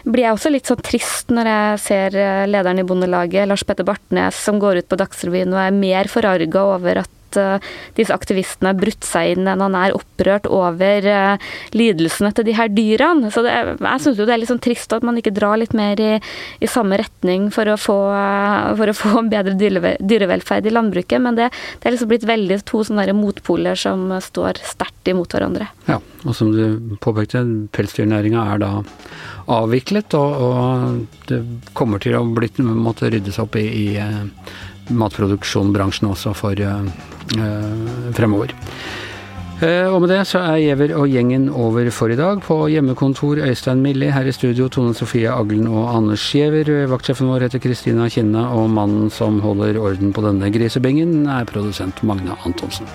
blir 0.05 0.27
jeg 0.27 0.37
også 0.37 0.53
litt 0.53 0.69
sånn 0.69 0.85
trist 0.85 1.33
når 1.33 1.51
jeg 1.51 1.83
ser 1.87 2.19
eh, 2.19 2.45
lederen 2.49 2.81
i 2.81 2.87
Bondelaget, 2.87 3.49
Lars 3.49 3.65
Petter 3.67 3.87
Bartnes, 3.87 4.39
som 4.39 4.61
går 4.61 4.81
ut 4.81 4.89
på 4.89 4.99
Dagsrevyen 5.01 5.53
og 5.53 5.61
er 5.65 5.75
mer 5.83 6.09
forarga 6.11 6.65
over 6.77 7.03
at 7.03 7.19
at 7.39 7.65
disse 7.97 8.13
aktivistene 8.13 8.73
brutt 8.77 9.05
seg 9.07 9.33
inn, 9.33 9.47
når 9.47 9.63
han 9.65 9.77
er 9.79 9.97
opprørt 9.97 10.47
over 10.51 11.07
lidelsene 11.75 12.31
til 12.35 12.47
de 12.47 12.55
her 12.57 12.71
dyrene. 12.73 13.31
Så 13.33 13.43
det, 13.45 13.53
jeg 13.53 14.03
syns 14.03 14.19
jo 14.19 14.27
det 14.27 14.35
er 14.35 14.41
litt 14.41 14.51
sånn 14.51 14.63
trist 14.63 14.93
at 14.95 15.05
man 15.05 15.17
ikke 15.19 15.33
drar 15.35 15.59
litt 15.61 15.75
mer 15.77 15.99
i, 16.01 16.13
i 16.63 16.69
samme 16.69 16.99
retning 17.01 17.49
for 17.53 17.69
å 17.69 17.77
få, 17.79 17.97
for 18.79 18.91
å 18.91 18.97
få 18.97 19.25
bedre 19.31 19.55
dyrevelferd 19.57 20.67
i 20.67 20.73
landbruket, 20.73 21.21
men 21.23 21.37
det, 21.39 21.49
det 21.79 21.89
er 21.89 21.95
liksom 21.95 22.11
blitt 22.11 22.27
veldig 22.27 22.59
to 22.69 22.83
sånne 22.85 23.15
motpoler 23.17 23.79
som 23.79 24.07
står 24.23 24.61
sterkt 24.65 25.11
imot 25.11 25.33
hverandre. 25.35 25.69
Ja, 25.89 25.99
og 26.23 26.35
som 26.37 26.51
du 26.53 26.95
påpekte, 27.03 27.43
pelsdyrnæringa 27.75 28.45
er 28.53 28.63
da 28.63 28.71
avviklet, 29.51 30.13
og, 30.15 30.43
og, 30.47 31.23
det 31.27 31.41
kommer 31.75 32.01
til 32.03 32.17
å 32.19 32.23
bli, 32.27 32.49
måtte 32.63 33.11
ryddes 33.11 33.39
opp 33.43 33.57
i, 33.59 33.65
i 33.67 33.87
matproduksjonsbransjen 34.99 36.09
også 36.11 36.35
for 36.37 36.59
uh, 36.59 36.85
uh, 37.37 38.13
fremover. 38.17 38.55
Og 39.63 40.01
med 40.03 40.09
det 40.11 40.25
så 40.27 40.41
er 40.43 40.57
Giæver 40.59 40.91
og 40.97 41.05
gjengen 41.07 41.45
over 41.47 41.87
for 41.93 42.11
i 42.11 42.17
dag. 42.19 42.41
På 42.43 42.65
hjemmekontor 42.67 43.39
Øystein 43.45 43.79
Milli, 43.85 44.09
her 44.11 44.27
i 44.27 44.33
studio 44.35 44.67
Tone 44.67 44.91
Sofie 44.97 45.31
Aglen 45.31 45.69
og 45.71 45.93
Anders 45.93 46.25
Giæver. 46.33 46.73
Vaktsjefen 46.91 47.31
vår 47.31 47.45
heter 47.45 47.63
Kristina 47.63 48.09
Kinna, 48.11 48.49
og 48.51 48.67
mannen 48.73 49.07
som 49.13 49.39
holder 49.39 49.79
orden 49.79 50.11
på 50.11 50.25
denne 50.25 50.51
grisebingen, 50.51 51.29
er 51.31 51.47
produsent 51.47 52.03
Magne 52.03 52.35
Antonsen. 52.43 52.89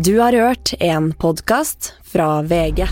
Du 0.00 0.18
har 0.18 0.32
hørt 0.32 0.72
en 0.80 1.12
podkast 1.12 1.94
fra 2.02 2.42
VG. 2.42 2.86